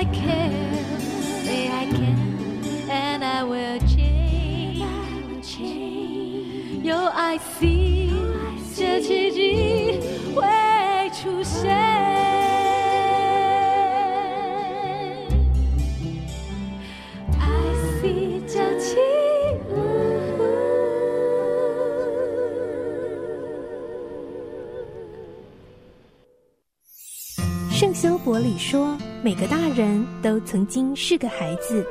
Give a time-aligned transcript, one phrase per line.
[0.00, 0.98] I can,
[1.44, 4.80] say I can, and I will change.
[6.82, 8.10] 有 I see，
[8.74, 10.00] 这奇迹
[10.34, 10.40] 会
[11.10, 11.68] 出现。
[27.70, 31.86] 圣修伯里说：“每个大人都曾经是个孩子。”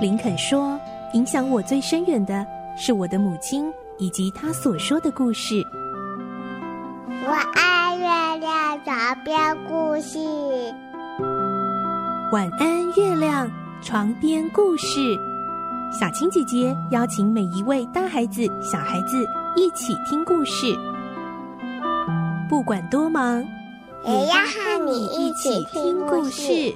[0.00, 0.78] 林肯说
[1.14, 2.46] ：“影响我最深远的
[2.76, 5.62] 是我的母亲以及她所说的故事。”
[7.24, 10.18] 我爱月亮床边故事。
[12.32, 13.50] 晚安，月亮
[13.82, 15.16] 床边故事。
[15.92, 19.24] 小青姐姐邀请每一位大孩子、小孩子
[19.54, 20.74] 一起听故事，
[22.48, 23.44] 不管多忙。
[24.04, 26.74] 也要和你一起听故事。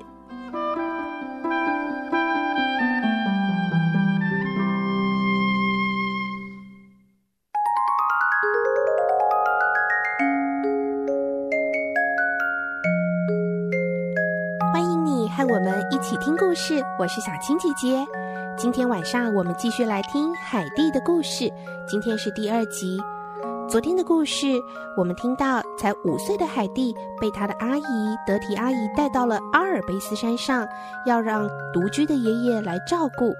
[14.73, 18.07] 欢迎你和我们一起听故事，我是小青姐姐。
[18.57, 21.53] 今天晚上我们继续来听海蒂的故事，
[21.89, 23.03] 今天是第二集。
[23.69, 24.47] 昨天的故事，
[24.97, 27.83] 我们听到才五岁的海蒂被她的阿姨
[28.27, 30.67] 德提阿姨带到了阿尔卑斯山上，
[31.07, 33.35] 要让独居的爷爷来照顾。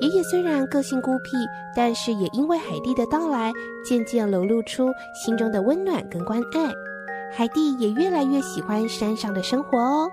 [0.00, 1.36] 爷爷虽然个性孤僻，
[1.74, 3.50] 但是也因为海蒂的到来，
[3.84, 6.70] 渐渐流露出心中的温暖跟关爱。
[7.34, 10.08] 海蒂也越来越喜欢山上的生活哦。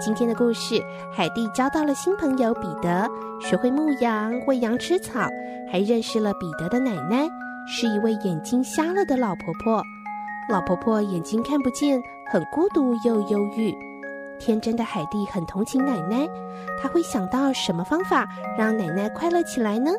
[0.00, 0.80] 今天的故事，
[1.12, 3.08] 海蒂交到了新朋友彼得，
[3.40, 5.28] 学会牧羊，喂羊吃草，
[5.70, 7.28] 还认识了彼得的奶奶。
[7.68, 9.82] 是一位眼睛瞎了的老婆婆，
[10.48, 13.74] 老婆婆眼睛看不见，很孤独又忧郁。
[14.38, 16.28] 天真的海蒂很同情奶奶，
[16.80, 19.90] 她会想到什么方法让奶奶快乐起来呢？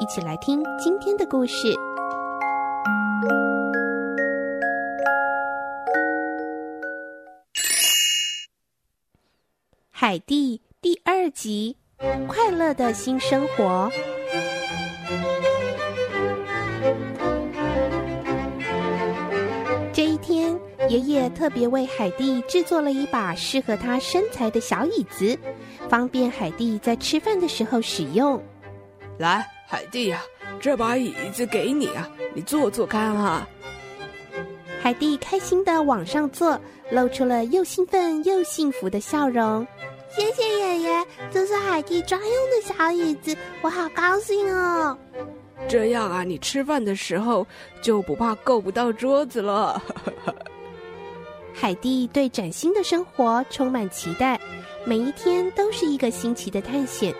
[0.00, 1.68] 一起来听今天的故事，
[9.90, 11.76] 《海蒂》第二集：
[12.26, 13.88] 快乐的新生活。
[20.92, 25.38] 爷爷特别为海蒂制作了一把适合她身材的小椅子，
[25.88, 28.38] 方便海蒂在吃饭的时候使用。
[29.16, 30.20] 来，海蒂呀，
[30.60, 33.48] 这把椅子给你啊，你坐坐看啊。
[34.82, 36.60] 海蒂开心的往上坐，
[36.90, 39.66] 露出了又兴奋又幸福的笑容。
[40.14, 44.98] 谢谢爷爷，这是海蒂专用的小椅子，我好高兴哦。
[45.66, 47.46] 这样啊，你吃饭的时候
[47.80, 49.82] 就不怕够不到桌子了。
[51.54, 54.40] 海蒂对崭新的生活充满期待，
[54.84, 57.14] 每一天都是一个新奇的探险。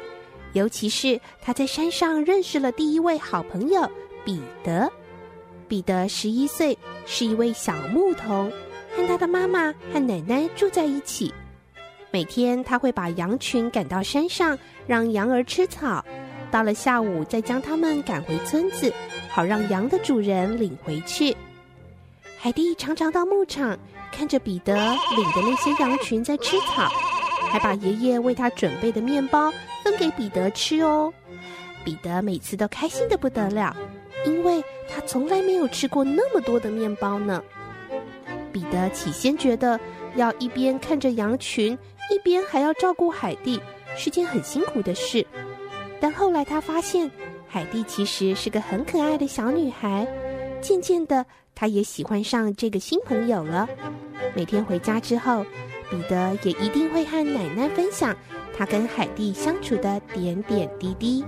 [0.52, 3.90] 尤其是他在山上认识了第一位好朋友
[4.24, 4.90] 彼得。
[5.68, 6.76] 彼得十一岁，
[7.06, 8.50] 是一位小牧童，
[8.94, 11.32] 和他的妈妈和奶奶住在一起。
[12.10, 16.04] 每天他会把羊群赶到山上，让羊儿吃草。
[16.50, 18.92] 到了下午，再将它们赶回村子，
[19.30, 21.34] 好让羊的主人领回去。
[22.42, 23.78] 海蒂常常到牧场。
[24.10, 26.88] 看着彼得领的那些羊群在吃草，
[27.48, 29.50] 还把爷爷为他准备的面包
[29.84, 31.14] 分给彼得吃哦。
[31.84, 33.74] 彼得每次都开心得不得了，
[34.26, 37.40] 因为他从来没有吃过那么多的面包呢。
[38.52, 39.78] 彼得起先觉得
[40.16, 41.78] 要一边看着羊群，
[42.10, 43.58] 一边还要照顾海蒂，
[43.96, 45.24] 是件很辛苦的事。
[46.00, 47.08] 但后来他发现，
[47.46, 50.06] 海蒂其实是个很可爱的小女孩。
[50.62, 53.68] 渐渐的，他也喜欢上这个新朋友了。
[54.34, 55.44] 每天回家之后，
[55.90, 58.16] 彼得也一定会和奶奶分享
[58.56, 61.24] 他跟海蒂相处的点点滴滴。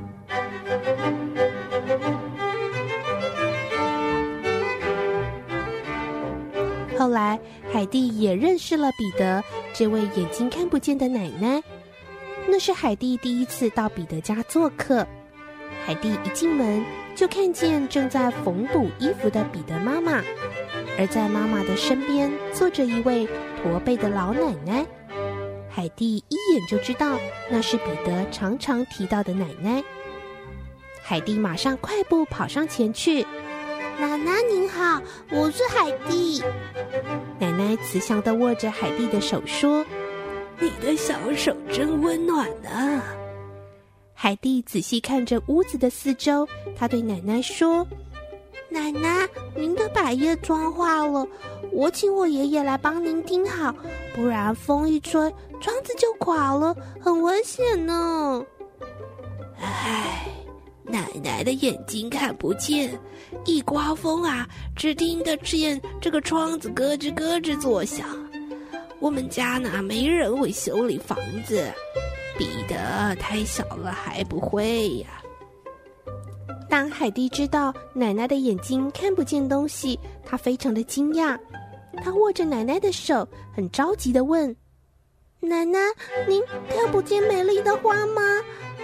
[6.96, 7.38] 后来，
[7.70, 9.42] 海蒂也认识了彼得
[9.74, 11.62] 这位眼睛看不见的奶奶。
[12.46, 15.06] 那是海蒂第一次到彼得家做客。
[15.86, 16.82] 海蒂一进门，
[17.14, 20.22] 就看见正在缝补衣服的彼得妈妈，
[20.98, 23.28] 而在妈妈的身边坐着一位
[23.62, 24.86] 驼背的老奶奶。
[25.68, 27.18] 海蒂一眼就知道
[27.50, 29.84] 那是彼得常常提到的奶奶。
[31.02, 33.26] 海蒂马上快步跑上前去
[34.00, 36.42] ：“奶奶您好，我是海蒂。”
[37.38, 39.84] 奶奶慈祥的握着海蒂的手说
[40.58, 43.02] ：“你的小手真温暖啊。”
[44.14, 47.86] 海蒂仔细看着屋子的四周，她对奶奶说
[48.70, 51.26] ：“奶奶，您的百叶窗坏了，
[51.70, 53.74] 我请我爷爷来帮您钉好，
[54.14, 55.20] 不然风一吹，
[55.60, 58.42] 窗子就垮了，很危险呢。
[59.60, 60.26] 唉，
[60.84, 62.98] 奶奶的眼睛看不见，
[63.44, 68.06] 一刮风啊，只听得见这个窗子咯吱咯吱作响。
[69.00, 71.70] 我们家呢，没人会修理房子，
[72.38, 75.08] 彼得太小了还不会呀。
[76.68, 81.38] 当海蒂知道奶奶的眼睛看不见东西，她非常的惊讶。
[82.02, 84.54] 她握着奶奶的手，很着急的问
[85.38, 85.78] ：“奶奶，
[86.26, 88.22] 您看不见美丽的花吗？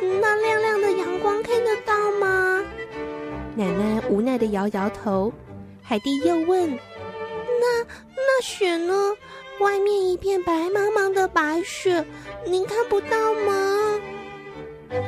[0.01, 2.63] 那亮亮的阳光看得到吗？”
[3.57, 5.33] 奶奶无奈的摇摇头。
[5.83, 6.71] 海蒂又问
[7.61, 8.95] ：“那那雪呢？
[9.61, 12.05] 外面一片白茫茫的白雪，
[12.47, 14.01] 您看不到吗？”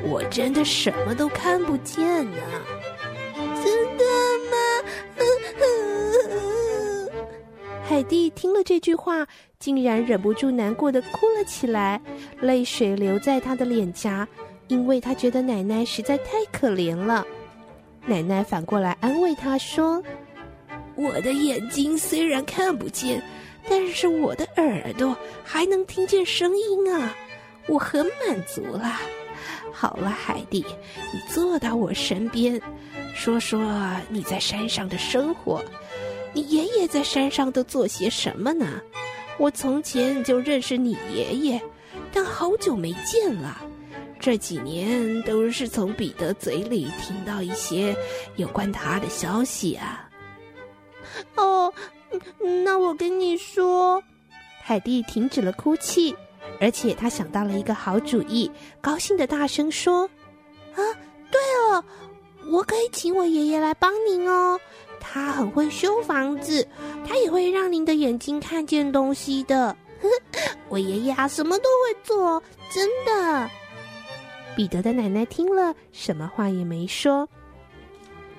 [0.09, 2.37] 我真的什么都看不见呢。
[3.65, 4.05] 真的
[4.51, 4.57] 吗？
[7.83, 9.27] 海蒂听了这句话，
[9.59, 12.01] 竟然忍不住难过的哭了起来，
[12.41, 14.27] 泪水流在她的脸颊，
[14.69, 17.27] 因为她觉得奶奶实在太可怜了。
[18.07, 20.03] 奶奶反过来安慰她说
[20.97, 23.23] ：“我的眼睛虽然看不见，
[23.69, 27.15] 但是我的耳朵还能听见声音啊，
[27.69, 29.01] 我很满足了。”
[29.73, 30.65] 好了，海蒂，
[31.13, 32.61] 你坐到我身边，
[33.15, 35.65] 说说你在山上的生活。
[36.35, 38.81] 你爷爷在山上都做些什么呢？
[39.39, 41.61] 我从前就认识你爷爷，
[42.13, 43.61] 但好久没见了。
[44.21, 47.97] 这几年都是从彼得嘴里听到一些
[48.37, 50.09] 有关他的消息啊。
[51.35, 51.73] 哦，
[52.65, 54.03] 那我跟你说，
[54.63, 56.15] 海蒂停止了哭泣。
[56.61, 58.51] 而且他想到了一个好主意，
[58.81, 60.09] 高兴地大声说
[60.75, 60.79] ：“啊，
[61.31, 61.85] 对哦，
[62.51, 64.61] 我可以请我爷爷来帮您哦。
[65.01, 66.67] 他很会修房子，
[67.07, 69.77] 他也会让您的眼睛看见东西的。
[70.69, 73.51] 我爷爷啊，什么都会做，真的。”
[74.55, 77.29] 彼得的奶奶听了，什么话也没说。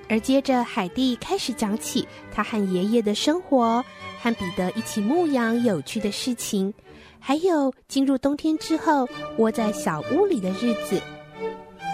[0.08, 3.84] 而接着，海蒂开始讲起他和爷爷的生活，
[4.20, 6.72] 和彼得一起牧羊有趣的事情。
[7.18, 9.08] 还有进入冬天之后
[9.38, 11.00] 窝在小屋里的日子，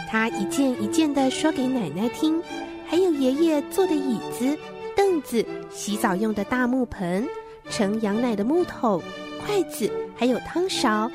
[0.08, 2.42] 他一件一件的说给奶奶听。
[2.84, 4.58] 还有爷爷做的椅子、
[4.96, 7.24] 凳子、洗澡用的大木盆、
[7.68, 9.00] 盛羊奶的木桶、
[9.46, 11.08] 筷子，还有汤勺。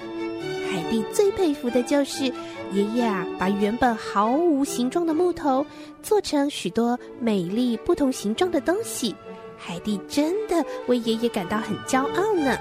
[0.70, 2.26] 海蒂最佩服的就是
[2.72, 5.66] 爷爷啊，把原本毫无形状的木头
[6.02, 9.16] 做成许多美丽不同形状的东西。
[9.58, 12.58] 海蒂真的为爷爷感到很骄傲呢。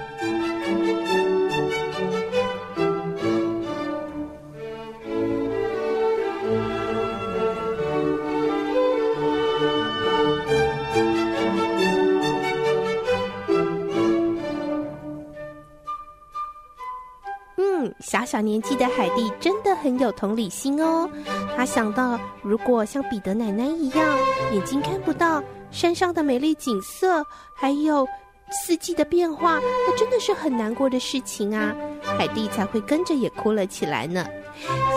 [18.05, 21.09] 小小年纪的海蒂真的很有同理心哦。
[21.57, 24.17] 她想到，如果像彼得奶奶一样，
[24.53, 25.41] 眼睛看不到
[25.71, 27.25] 山上的美丽景色，
[27.55, 28.07] 还有
[28.51, 31.75] 四季的变化，那真的是很难过的事情啊。
[32.03, 34.23] 海蒂才会跟着也哭了起来呢。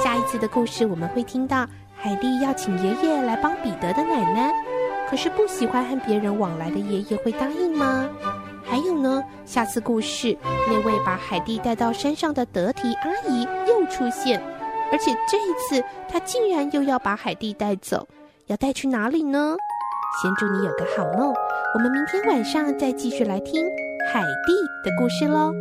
[0.05, 1.67] 下一次的故事，我们会听到
[1.97, 4.53] 海蒂要请爷爷来帮彼得的奶奶，
[5.09, 8.07] 可是不喜欢和别人往来的爷爷会答应吗？
[9.03, 10.37] 呢，下次故事
[10.67, 14.43] 那位把海蒂带到山上的德提阿姨又出现，
[14.93, 18.07] 而且这一次她竟然又要把海蒂带走，
[18.47, 19.57] 要带去哪里呢？
[20.23, 21.33] 先祝你有个好梦，
[21.75, 23.65] 我们明天晚上再继续来听
[24.13, 24.53] 海蒂
[24.89, 25.53] 的故事喽。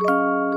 [0.00, 0.49] Música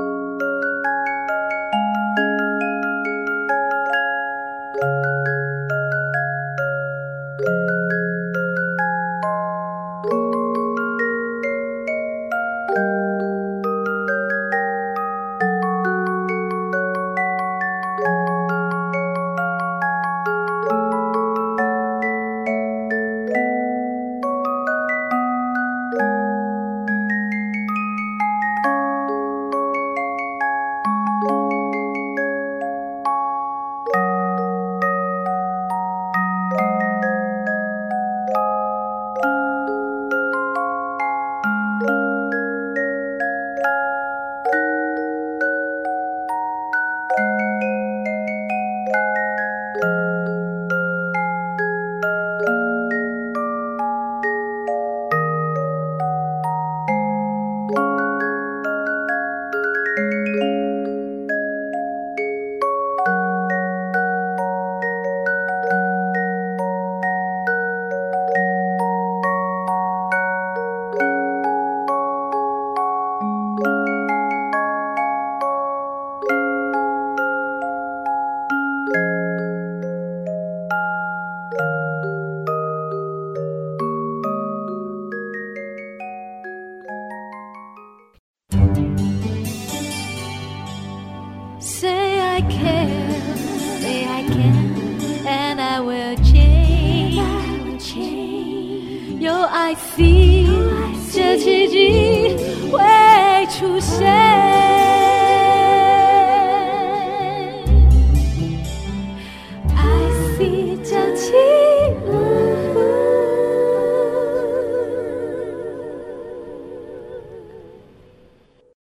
[101.12, 102.36] 这奇迹
[102.70, 104.53] 会出现。